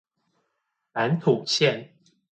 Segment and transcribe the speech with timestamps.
[0.93, 1.91] 板土線